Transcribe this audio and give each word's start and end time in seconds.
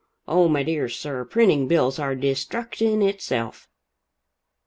Oh, 0.27 0.47
my 0.47 0.63
dear 0.63 0.89
sir, 0.89 1.23
printing 1.25 1.67
bills 1.67 1.99
are 1.99 2.15
destruction 2.15 3.03
itself. 3.03 3.67